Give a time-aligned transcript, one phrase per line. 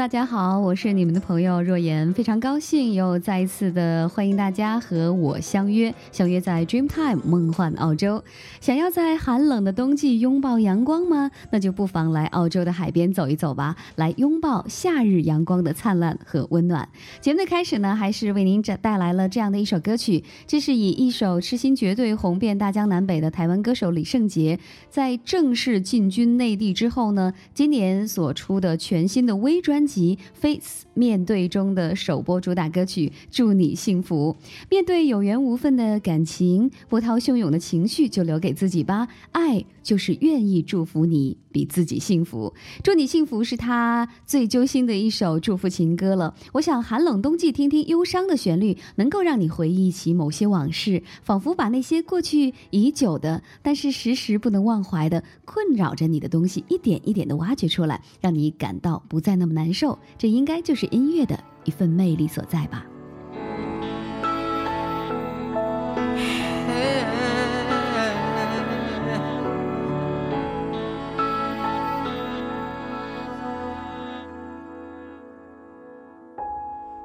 [0.00, 8.24] 大家好，我是你们的朋友若言，非常高兴又再一次的欢迎大家和我相约，相约在 Dreamtime 梦幻澳洲。
[8.62, 11.30] 想要在寒冷的冬季拥抱阳光吗？
[11.50, 16.88] 那就不妨来澳洲的海边走一走吧，来拥抱夏日阳光的灿烂和温暖。
[17.20, 24.58] 节目的开始呢，还是为您这带来了这样的一首歌曲，这是以一首《痴心绝对》红遍大江南北的台湾歌手李圣杰，
[24.88, 29.60] 在正式进军内地之后呢，今年所出的全新的微。
[29.60, 29.89] 专辑
[30.34, 34.36] 《Face 面对》中的首播主打歌曲《祝你幸福》，
[34.70, 39.06] 面对有缘无分的感情，波涛汹涌的情绪就留给自己吧。
[39.32, 42.52] 爱就是愿意祝福你，比自己幸福。
[42.82, 46.34] 祝你幸福是他最揪心的一首祝福情歌了。
[46.52, 59.50] 我想寒冷冬季听听忧伤的旋律，能够让你回忆起某些往事，仿佛把那些过去已久的，但是时时不能忘怀的困扰着你的东西，一点一点的挖掘出来，让你感到不再那么。
[59.50, 59.79] 难受，
[60.18, 62.86] 这应该就是音乐的一份魅力所在吧。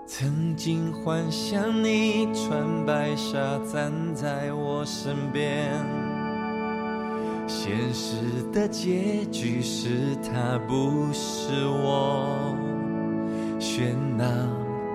[0.07, 6.14] 曾经幻想你穿白纱站在我身边。
[7.47, 8.15] 现实
[8.51, 12.55] 的结局是他不是我，
[13.59, 14.25] 喧闹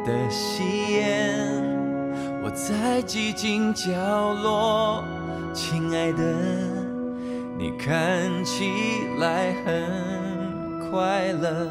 [0.05, 1.47] 的戏演，
[2.43, 3.93] 我在寂静角
[4.35, 5.05] 落。
[5.53, 6.23] 亲爱的，
[7.57, 8.71] 你看起
[9.19, 11.69] 来很快乐，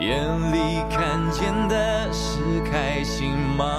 [0.00, 3.77] 眼里看见的是开心吗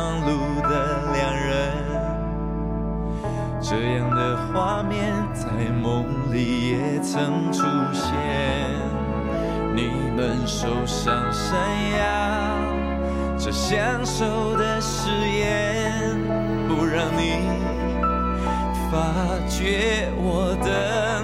[7.12, 8.14] 曾出现，
[9.74, 11.58] 你们手上闪
[11.98, 12.06] 耀
[13.36, 16.16] 这相守的誓言，
[16.68, 17.50] 不让你
[18.92, 19.00] 发
[19.50, 21.24] 觉我的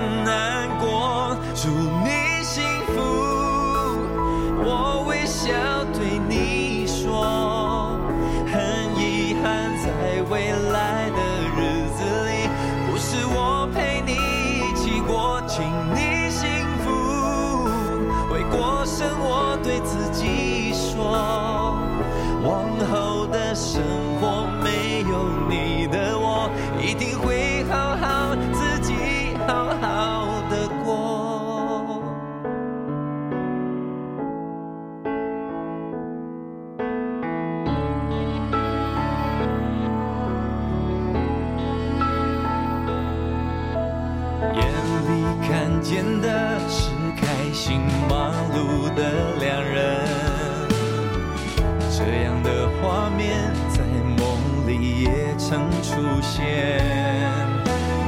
[53.16, 53.84] 面在
[54.18, 56.80] 梦里也曾出现。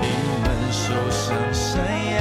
[0.02, 0.08] 你
[0.42, 1.80] 们手上闪
[2.16, 2.20] 耀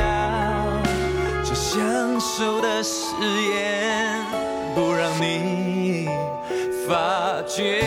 [1.45, 3.15] 这相守的誓
[3.55, 4.25] 言，
[4.75, 6.09] 不让你
[6.89, 7.86] 发觉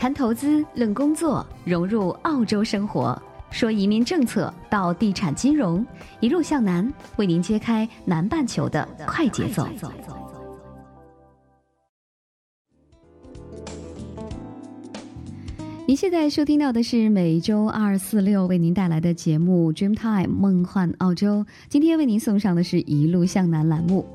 [0.00, 3.20] 谈投资、论工作，融入澳洲生活，
[3.50, 5.84] 说移民政策到地产金融，
[6.20, 9.68] 一路向南，为您揭开南半球的快节奏。
[15.86, 24.06] 您现在收听到的是每周二、四、六为您带来的节目《Dreamtime 梦幻澳洲》，今天为您送上的是一路向南栏目。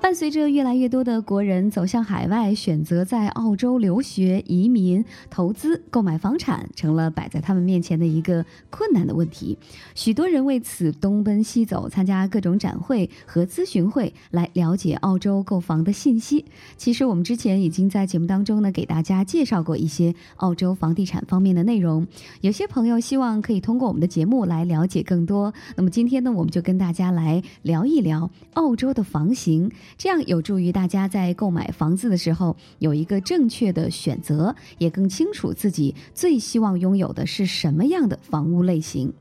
[0.00, 9.58] 伴随着越来越多的国人走向海外，选择在澳洲留学、移民、投资、购买房产，成了摆在他们面前的一个困难的问题。
[9.94, 16.44] 许多人为此东奔西走，参加各种展会和咨询会，来了解澳洲购房的信息。
[16.76, 22.06] 其实我们之前已经在节目当中呢，给大家介绍过一些澳洲房地产方面的内容。
[22.40, 25.52] 有些朋友希望可以通过我们的节目来了解更多。
[25.76, 29.70] 那么今天呢，我们就跟大家来聊一聊澳洲的房型。
[29.96, 39.12] 这样有助于大家在购买房子的时候有一个正确的选择，也更清楚自己最希望拥有的是什么样的房屋类型。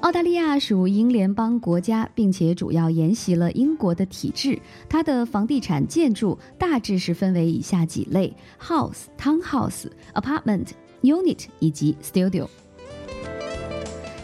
[0.00, 4.58] 澳大利亚属英联邦国家，并且主要沿袭了英国的体制。
[4.88, 9.84] 它的房地产建筑大致是分为以下几类：house、townhouse、
[10.14, 10.68] apartment、
[11.02, 12.48] unit 以及 studio。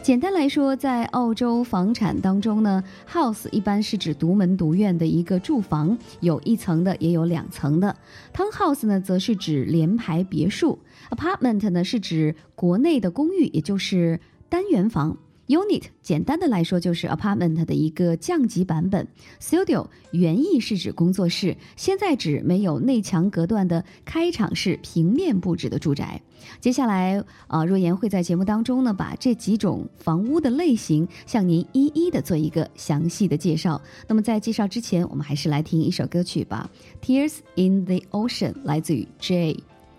[0.06, 7.96] 简单来说，在澳洲房产当中呢，house 一般是指独门独院的一个住房，有一层的，也有两层的。
[8.32, 10.78] townhouse 呢，则是指联排别墅。
[11.10, 15.16] apartment 呢，是指国内的公寓，也就是单元房。
[15.48, 19.06] Unit 简单的来说就是 apartment 的一个降级版本。
[19.40, 26.20] Studio 原意是指工作室，现在指没有内墙隔断的开场式平面布置的住宅。
[26.60, 33.80] 接下来，啊，若言会在节目当中呢，把这几种房屋的类型向您一一的做一个详细的介绍。
[34.08, 36.68] 那么在介绍之前，我们还是来听一首歌曲吧，
[37.04, 39.56] 《Tears in the Ocean》来自于 J.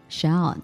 [0.09, 0.57] Sean。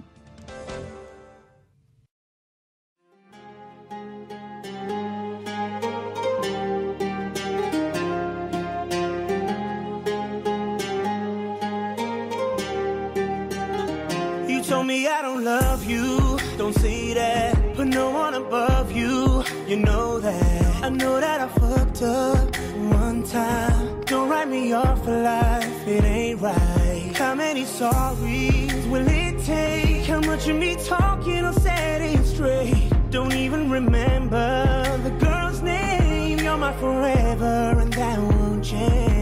[14.83, 16.37] Told me I don't love you.
[16.57, 17.75] Don't say that.
[17.75, 19.41] Put no one above you.
[19.65, 20.83] You know that.
[20.83, 22.55] I know that I fucked up
[23.01, 24.01] one time.
[24.01, 25.87] Don't write me off for life.
[25.87, 27.11] It ain't right.
[27.15, 30.05] How many sorries will it take?
[30.05, 32.91] How much of me talking or setting straight?
[33.09, 36.39] Don't even remember the girl's name.
[36.39, 39.12] You're my forever, and that won't change.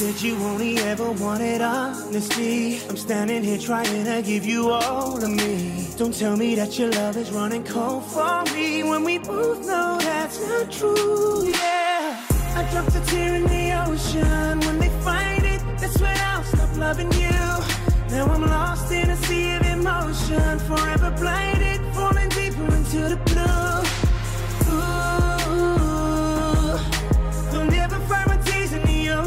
[0.00, 2.80] Said you only ever wanted honesty.
[2.88, 5.88] I'm standing here trying to give you all of me.
[5.98, 9.98] Don't tell me that your love is running cold for me when we both know
[10.00, 11.50] that's not true.
[11.50, 12.16] Yeah,
[12.56, 15.60] I dropped a tear in the ocean when they find it.
[15.78, 17.42] That's when I'll stop loving you.
[18.08, 23.89] Now I'm lost in a sea of emotion, forever blinded, falling deeper into the blue.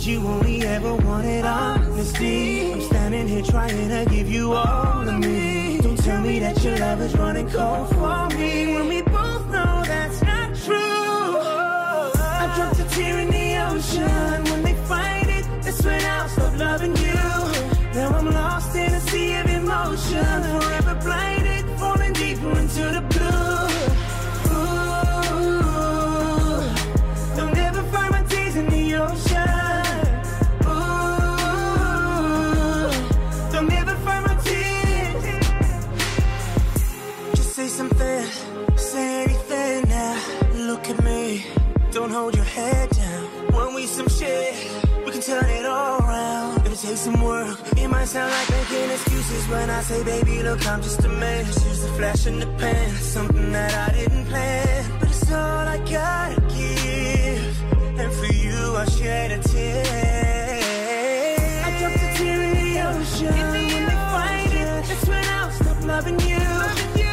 [0.00, 2.72] You you only ever wanted honesty.
[2.72, 5.78] I'm standing here trying to give you all of me.
[5.82, 9.02] Don't tell me that your love is running cold for me when we
[45.30, 46.66] turn it all around.
[46.66, 50.42] If it takes some work, it might sound like making excuses when I say, baby,
[50.42, 51.46] look, I'm just a man.
[51.46, 54.98] It's just a flash in the pan, something that I didn't plan.
[54.98, 57.54] But it's all I gotta give,
[58.00, 60.60] and for you, I shed a tear.
[61.66, 63.34] I dropped a tear in the ocean.
[63.52, 66.44] when they find it, that's when I'll stop loving you.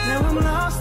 [0.09, 0.76] Now I'm lost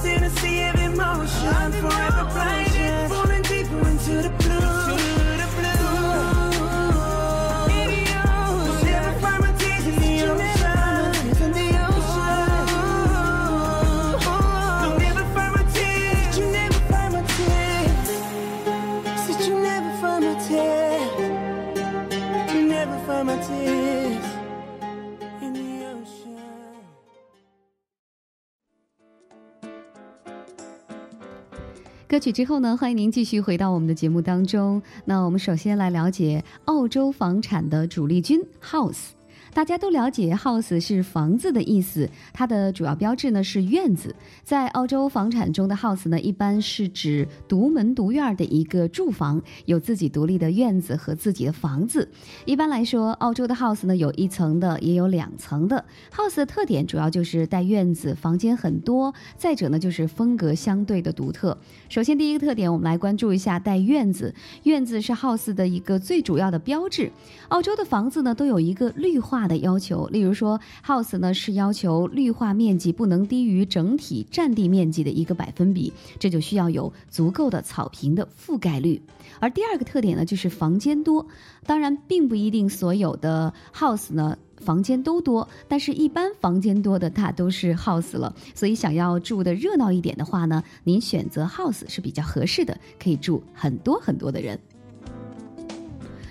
[32.17, 34.81] 歌曲之后呢，欢迎您继续回到我们的节目当中。
[35.05, 39.09] 那我们首先来了解澳洲房产的主力军 House。
[39.57, 44.15] 大家都了解，house 是房子的意思，它的主要标志呢是院子。
[44.45, 52.07] 在澳洲房产中的 house 呢，一般是指独门独院的一个住房，有自己独立的院子和自己的房子。
[52.45, 55.83] 一般来说，澳洲的 house 呢有一层的，也有两层的。
[56.15, 61.57] house 的特点主要就是带院子，房间很多，再者呢就是风格相对的独特。
[61.89, 64.35] 首先第一个特点，我们来关注一下带院子。
[64.65, 67.11] 院子是 house 的一个最主要的标志。
[67.49, 69.46] 澳洲的房子呢都有一个绿化。
[69.47, 79.01] 的要求，例如说，house 呢是要求绿化面积不能低于整体占地面积的一个百分比，这就需要有足够的草坪的覆盖率。
[79.39, 81.27] 而第二个特点呢，就是房间多。
[81.65, 88.35] 当然，并不一定所有的 house 呢房间都多，但是一般房间多的它都是 house 了。
[88.55, 94.59] 所以，想要住的热闹一点的话呢，您选择 house 是比较合适的，可以住很多很多的人。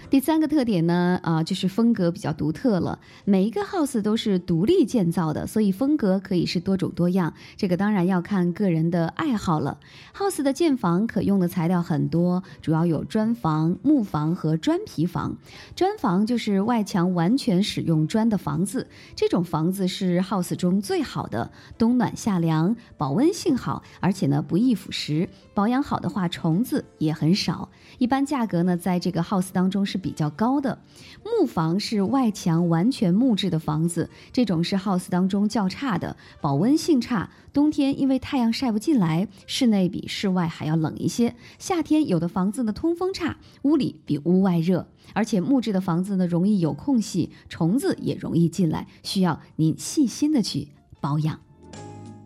[0.09, 2.99] 第三个特点呢，啊，就是风格比较独特了。
[3.25, 7.33] 每一个 house 都是独立建造的，所以风格可以是多种多样。
[7.57, 9.79] 这个当然要看个人的爱好了。
[10.15, 15.37] house 的建房可用的材料很多，主要有砖房、木房和砖皮房。
[15.75, 27.69] 砖房就是外墙完全使用砖的房子，这种房子是 house 中最好的，冬暖夏凉，保温性好，而且呢不易腐蚀，保养好的话虫子也很少。
[27.97, 30.77] 一般价格呢，在这个 house 当中是是比较高的。
[31.23, 37.29] 木房是外墙完全木质的房子，这种是 house 当中较差的，保温性差。
[37.53, 41.33] 冬天因为太阳晒不进来，室内比室外还要冷一些。
[41.57, 44.89] 夏天有的房子呢通风差，屋里比屋外热。
[45.13, 50.67] 而且木质的房子呢容易有空隙，虫子也容易进来，需要您细心的去
[50.99, 51.39] 保养。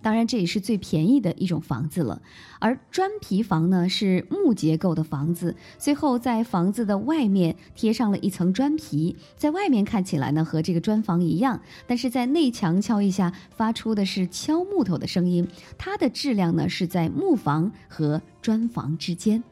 [0.01, 2.21] 当然，这也是最便宜的一种房子了。
[2.59, 15.47] 而砖皮房呢，是木结构的房子，最后在房子的外面贴上了一层砖皮，在外面看起来呢和这个砖房一样，但是在内墙敲一下，发出的是敲木头的声音。
[15.77, 19.43] 它的质量呢是在木房和砖房之间。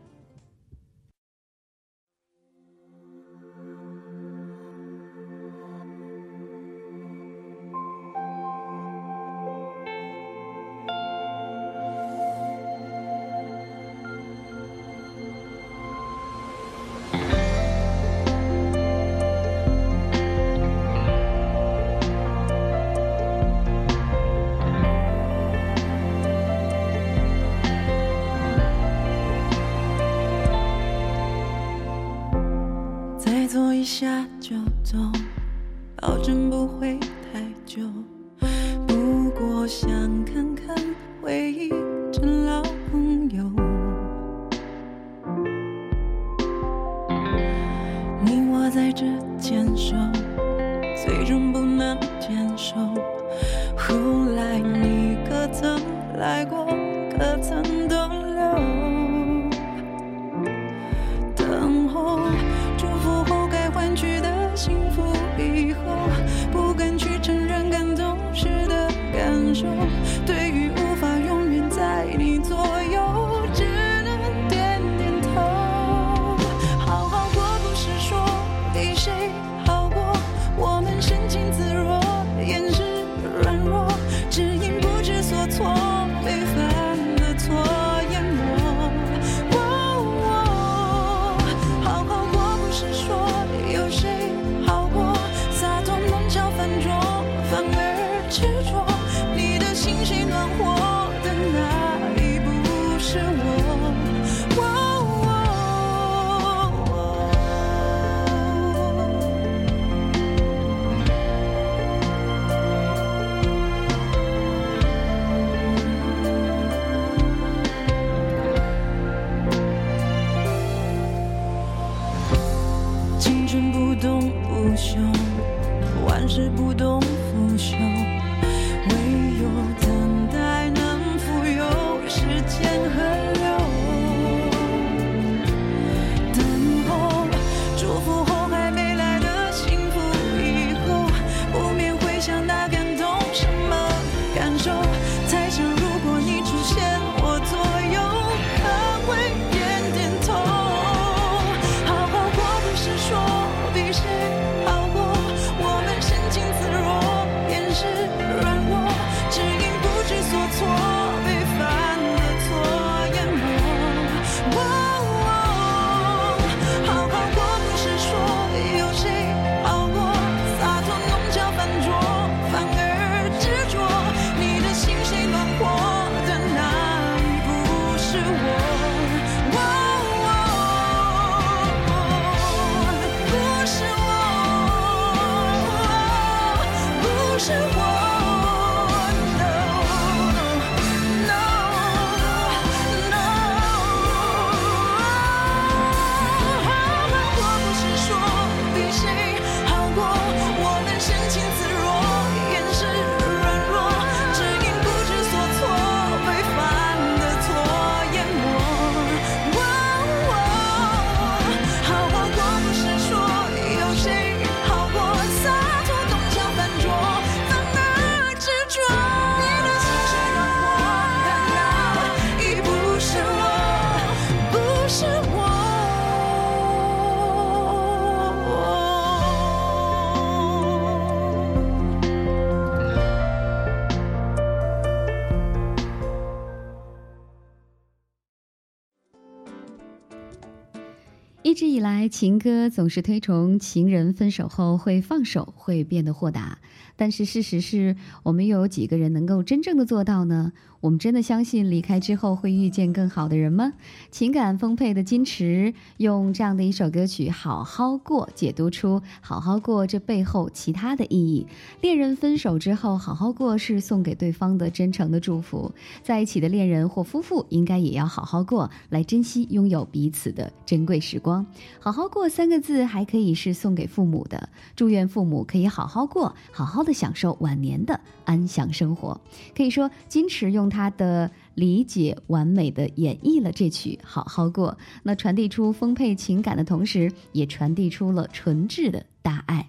[241.78, 246.58] 以来，情歌总是推崇情人分手后会放手，会变得豁达。
[246.98, 250.52] 但是事实是我们又有几个人能够真正的做到呢？
[250.80, 253.74] 我们真的相信离开之后会遇见更好的人吗？
[254.12, 261.48] 情感丰沛的金池用这样的一首歌曲《好好过》解读出“好好过”这背后其他的意义。
[261.82, 265.72] 恋人分手之后好好过是送给对方的真诚的祝福，
[266.04, 271.44] 在一起的恋人或夫妇应该也要好好过来珍惜拥有彼此的珍贵时光。
[271.80, 279.20] 好好过三个字还可以是送给父母的，祝愿父母可以好好过，好好的享受晚年的安详生活。
[279.56, 284.72] 可以说，金池用他的理解完美的演绎了这曲《好好过》，
[285.04, 289.68] 那传递出丰沛情感的同时，也传递出了纯挚的大爱。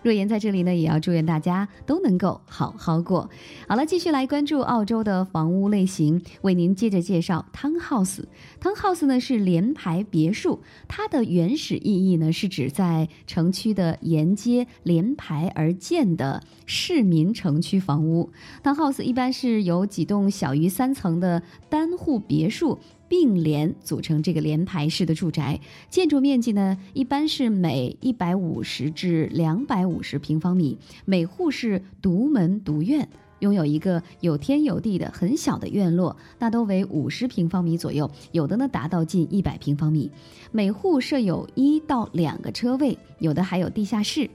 [0.00, 3.28] 若言在这里呢，也要祝愿大家都能够好好过。
[3.68, 8.22] 好了，继续来关注澳洲的房屋类型，为您接着介绍 townhouse。
[8.60, 18.30] Townhouse 呢是联排别墅，它的原始意义呢是指在城区的沿街连排而建的市民城区房屋。
[18.62, 22.78] townhouse 一般是由几栋小于三层的单户别墅。
[23.10, 33.08] 并联组成这个联排式的住宅，建筑面积呢一般是每一百五十至两百五十平方米，每户是独门独院，
[33.40, 40.10] 拥有一个有天有地的很小的院落，那都为五十平方米左右，有的呢达到近一百平方米，
[40.52, 44.28] 每户设有一到两个车位，有的还有地下室。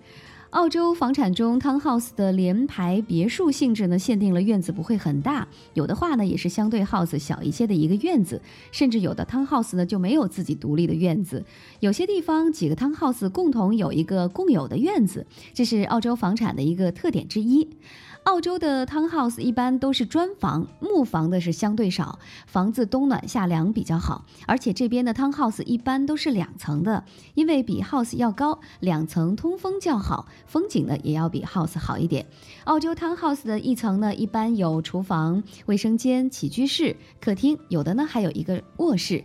[0.51, 8.39] 澳洲房产中，townhouse 的联排别墅性质呢，限定了院子不会很大，有的话呢，也是相对 house 小一些的一个院子，
[8.71, 11.43] 甚至有的 townhouse 呢就没有自己独立的院子，
[11.79, 17.67] 有些地方几个 townhouse 共同有一个共有的院子，这是澳洲房产的一个特点之一。
[18.23, 24.25] 澳洲的 townhouse 一般都是砖房，木房的是相对少，房子冬暖夏凉比较好。
[24.47, 27.03] 而且这边的 townhouse 一般都是两层的，
[27.35, 32.25] 因为比 house 要高，两层通风较好，风景呢也要比 house 好一点。
[32.63, 39.23] 澳洲 townhouse 的一层呢，一般有厨房、卫生间、起居室、客厅，有的呢还有一个卧室。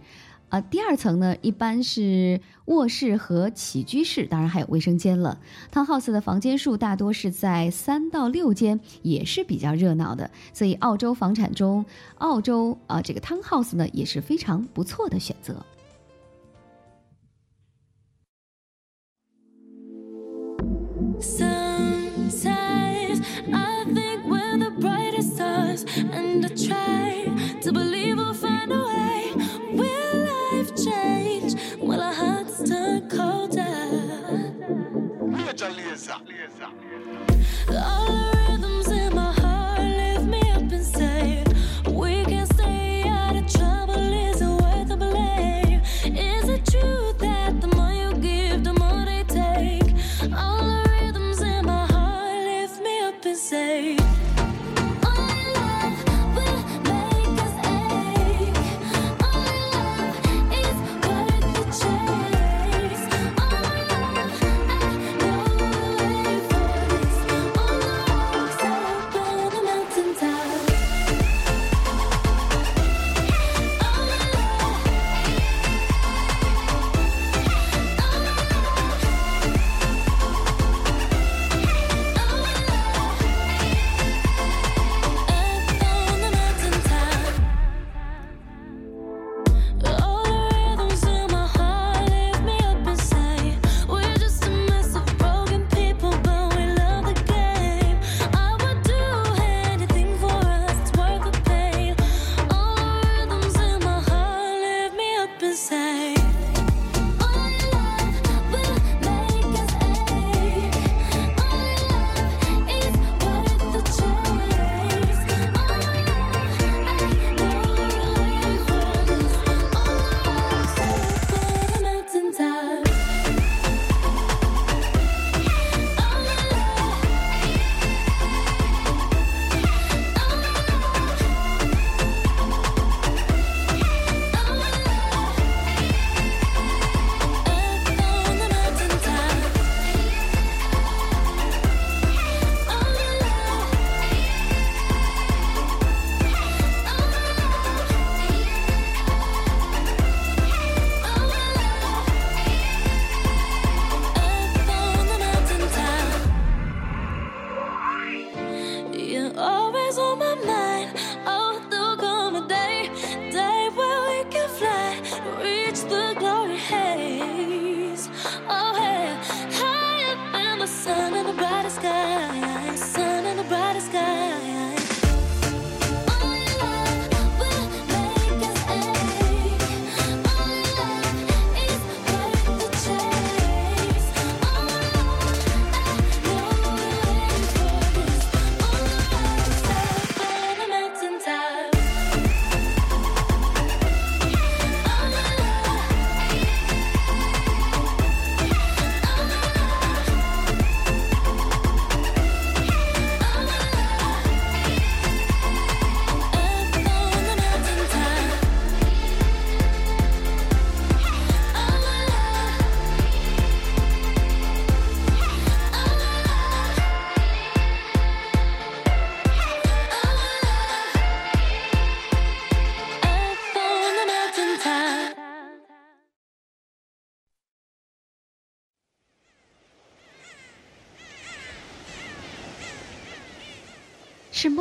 [0.48, 5.38] 啊，第二层呢，一般是卧室和起居室，当然还有卫生间了。
[5.70, 10.30] Townhouse 的房间数大多是在三到六间，也是比较热闹的。
[10.54, 11.84] 所以，澳洲房产中，
[12.16, 15.62] 澳洲啊这个 Townhouse 呢也是非常不错的选择。
[36.26, 36.57] players.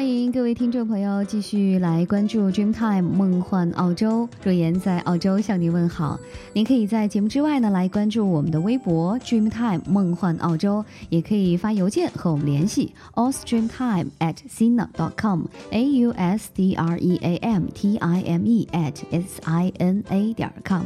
[0.00, 6.18] 欢迎各位听众朋友继续来关注 Dreamtime 梦幻澳洲，若言在澳洲向您问好。
[6.54, 14.36] 您可以在节目之外呢来关注我们的微博 Dreamtime 梦幻澳洲，也可以发邮件和我们联系 a u s t r e a m t i m e at
[14.48, 17.98] s i n a dot com a u s d r e a m t
[17.98, 20.84] i m e at s i n a 点 com。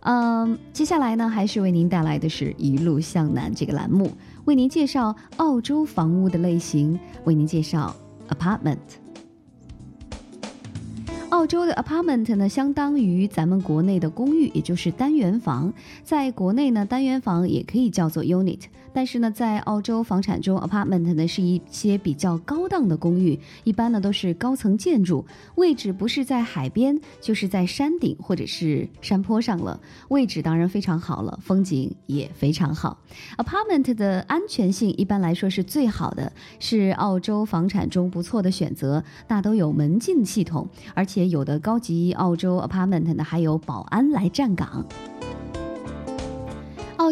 [0.00, 4.10] 嗯，接下来呢还是为您带来的是一路向南这个栏目，
[4.46, 7.94] 为您介绍澳洲房屋的类型，为您介绍。
[8.28, 8.78] apartment。
[11.30, 15.72] 澳洲的 apartment 呢，相当于咱们国内的公寓，也就是单元房。
[16.04, 18.60] 在国内呢，单元房也可以叫做 unit。
[18.94, 25.26] 但是呢，在澳洲房产中，apartment 呢是一些比较高档的公寓，一般呢都是高层建筑，
[25.56, 29.80] 位置不是在海边，就是在山顶或者是山坡上了。
[30.08, 32.96] 位置当然非常好了，风景也非常好。
[33.36, 44.86] apartment 的安全性一般来说是最好的，是澳洲房产中不错的选择，大都有门禁系统，而且有的高级澳洲 apartment 呢还有保安来站岗。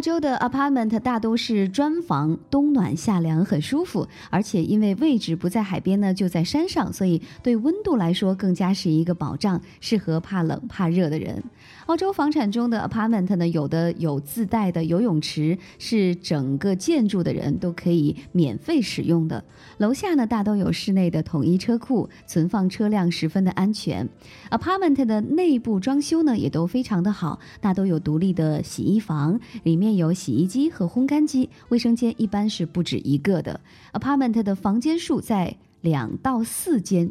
[0.02, 4.08] 澳洲的 apartment 大都是砖房，冬暖夏凉，很舒服。
[4.30, 11.40] 而且因为位置不在海边呢，就在山上，所以对温度来说更加是一个保障，适合怕冷怕热的人。
[11.86, 19.44] 澳洲房产中的 apartment 呢，有的有自带的游泳池，是整个建筑的人都可以免费使用的。
[19.78, 24.08] 楼下呢，大都有室内的统一车库，存放车辆十分的安全。
[24.50, 33.60] apartment 的内部装修呢，也都非常的好，大都有独立的洗衣房，里面有洗衣机和烘干机，卫生间一般是不止一个的。
[33.92, 37.10] apartment 的房间数在两到四间。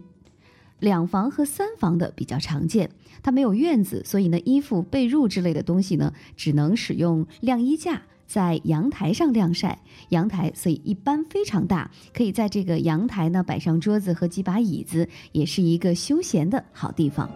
[0.79, 2.89] 两房和三房的比较常见，
[3.21, 9.77] 它没有院子，所以呢，衣服、被褥之类的东西呢，只能使用晾衣架在阳台上晾晒。
[10.09, 17.29] 阳台所以一般非常大，可以在这个阳台呢摆上桌子和几把椅子，也是一个休闲的好地方。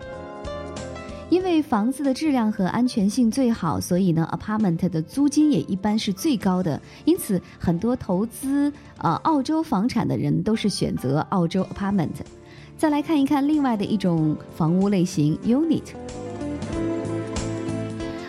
[1.29, 6.79] 因为房子的质量和安全性最好，所以呢，apartment 的租金也一般是最高的。
[7.03, 12.11] 因此，很多投资呃澳洲房产的人都是选择澳洲 apartment。
[12.77, 15.83] 再来看一看另外的一种房屋类型 unit。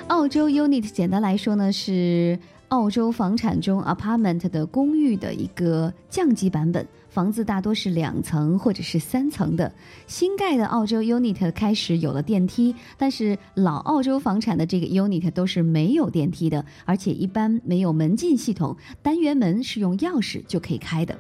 [0.09, 9.73] 澳洲 unit 简单来说呢是澳洲房产中 apartment 的公寓的一个降级版本，房子大多是两层或者是三层的。
[10.07, 21.17] 新盖的澳洲 unit 开始有了电梯，但是老澳洲房产的这个 unit 都是没有电梯的，而且一般没有门禁系统，单元门是用钥匙就可以开的。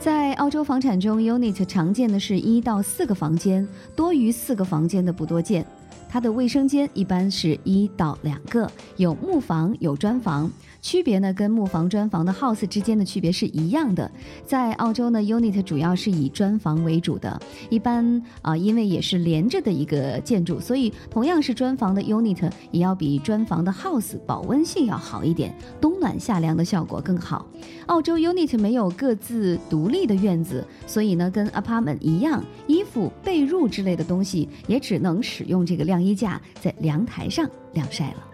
[0.00, 5.62] 在澳洲房产中，unit 常见的是一到四个房间，多于四个房间的不多见。
[6.08, 10.50] 它的卫生间一般是一到两个，有木房有砖房。
[10.84, 14.08] 区别呢，跟木房、砖房的 house 之间的区别是一样的。
[14.44, 27.46] 在澳洲呢，unit 主要是以砖房为主的，一般啊，因为也是连着的一个建筑，所以同样是砖房的 unit 也要比砖房的 house 保温性要好一点，冬暖夏凉的效果更好。
[27.86, 38.33] 澳洲 unit 没有各自独立的院子，所以呢，跟 apartment 一样，衣服、被褥之类的东西也只能使用这个晾衣架在阳台上晾晒了。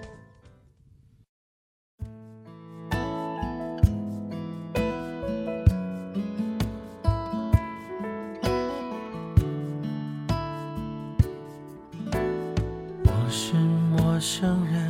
[14.21, 14.90] 陌生人。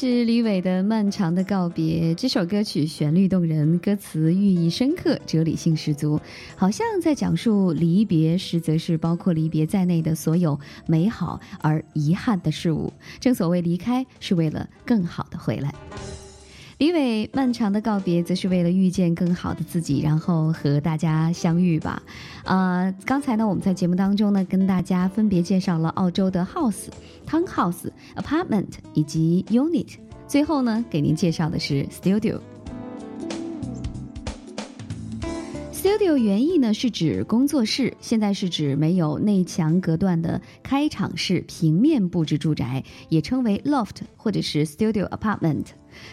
[0.00, 2.14] 是李伟的《漫长的告别》。
[2.14, 6.20] 这首歌曲旋律动人，歌词寓意深刻，哲理性十足，
[6.54, 10.56] 好像在讲述离别，实则是包括离别在内的所有
[10.86, 12.92] 美好而遗憾的事物。
[13.18, 15.74] 正所谓，离开是为了更好的回来。
[16.78, 22.00] 李伟漫长的告别，则是为了遇见更好的自己，然后和大家相遇吧。
[22.44, 26.86] 呃，刚才呢，我们在节目当中呢，跟大家分别介绍了澳洲的 house、
[27.26, 29.94] townhouse、apartment 以及 unit，
[30.28, 32.38] 最后呢，给您介绍的是 studio。
[35.72, 45.64] Studio 原意呢是指工作室，现在是指没有内墙隔断的开场式平面布置住宅，也称为 loft 或者是 studio apartment。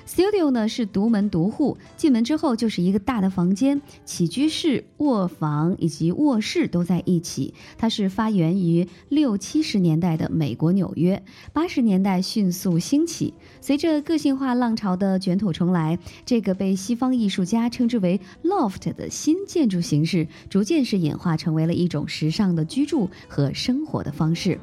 [0.08, 7.54] Studio 呢是独门独户，进门之后就是一个大的房间，起居室、卧房以及卧室都在一起。
[7.78, 13.34] 它是发源于六七十年代的美国纽约，八十年代迅速兴起。
[13.62, 24.60] 随着个性化浪潮的卷土重来，这个被西方艺术家称之为 loft 的新建筑形式，逐渐是演化成为了一种时尚的居住和生活的方式。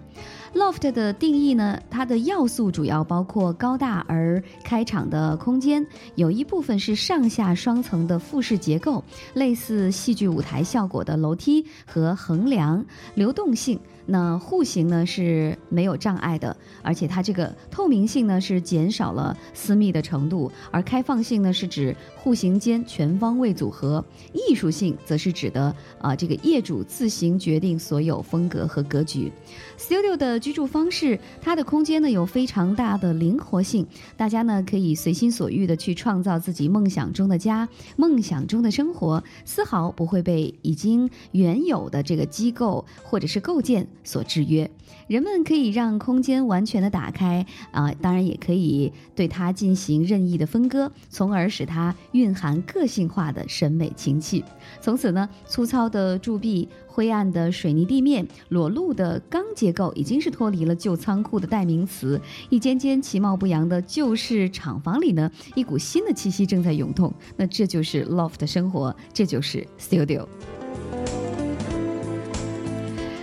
[0.55, 5.85] Loft 的定义呢，它的要素主要包括高大而开敞的空间，
[6.15, 13.81] 有一部分是上下双层的复式结构，类似戏剧舞台效果的楼梯和横梁，流动性。
[14.05, 29.33] 那户型呢是没有障碍的，而且它这个透明性呢是减少了私密的程度，而开放性呢是指户型间全方位组合，艺术性则是指的啊这个业主自行决定所有风格和格局。
[29.77, 33.85] Studio 的居住方式，它的空间呢有非常大的灵活性，
[34.17, 43.89] 大家呢可以随心所欲的去创造自己梦想中的家、梦想中的生活，丝毫不会被已经原有的这个机构或者是构建。
[44.05, 44.71] 所制约，
[45.09, 54.45] 人们可以让空间完全的打开啊，当然也可以对它进行任意的分割，从而使它蕴含个性化的审美情趣。
[54.81, 62.21] 从此呢，粗糙的铸壁、灰暗的水泥地面、裸露的钢结构，已经是脱离了旧仓库的代名词。
[62.51, 67.13] 一间间其貌不扬的旧式厂房里呢，一股新的气息正在涌动。
[67.37, 70.27] 那这就是 loft 的生活，这就是 studio。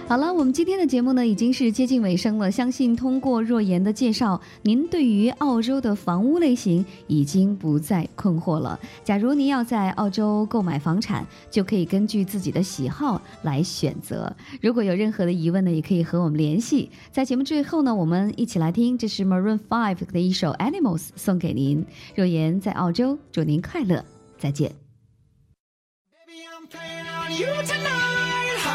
[0.10, 2.50] 好了，我们今天的节目呢已经是接近尾声了。
[2.50, 8.80] 相信通过若言的介绍，您对于澳洲的房屋类型已经不再困惑了。
[9.04, 14.36] 假如您要在澳洲购买房产，就可以根据自己的喜好来选择。
[14.60, 16.90] 如果有任何的疑问呢，也可以和我们联系。
[17.12, 21.86] 在节目最后呢，我们一起来听，这是 Maroon Five 的一首《Animals》送给您。
[22.16, 24.04] 若言在澳洲，祝您快乐，
[24.40, 24.72] 再见。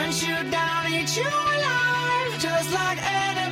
[0.04, 0.73] hunt you
[1.16, 3.43] your life just like any